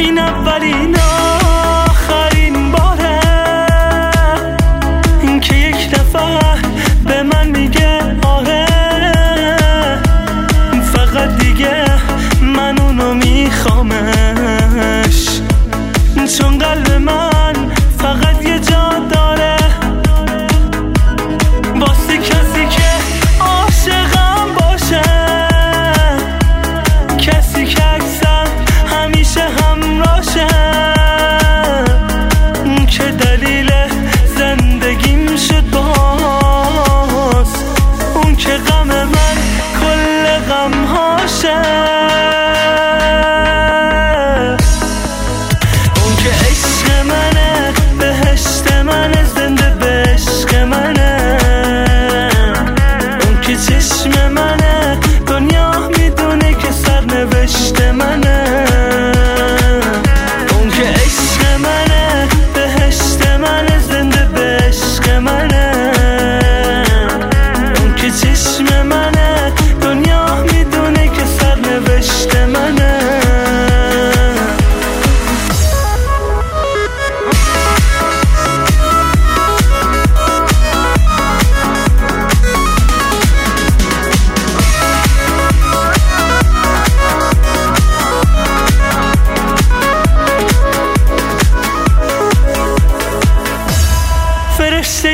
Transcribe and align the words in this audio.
این 0.00 0.18
اولین 0.18 0.96
آخرین 1.88 2.72
باره 2.72 3.20
که 5.42 5.54
یک 5.54 5.90
دفعه 5.90 6.62
به 7.04 7.22
من 7.22 7.50
میگه 7.50 8.16
آره 8.26 8.66
فقط 10.92 11.36
دیگه 11.38 11.84
من 12.42 12.78
اونو 12.78 13.14
میخوامش. 13.14 14.60
چون 16.38 16.58
قلب 16.58 16.92
من 16.92 17.29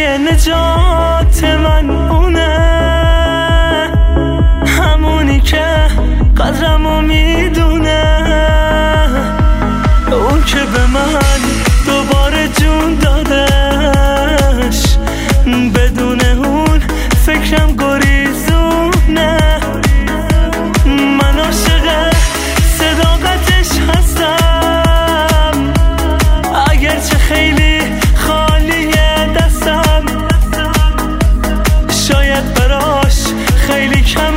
نجات 0.00 1.44
من 1.44 1.90
اونه. 1.90 2.56
همونی 4.66 5.40
که 5.40 5.64
قدرم 6.36 6.79
براش 32.70 33.26
خیلی 33.56 34.02
کم 34.02 34.29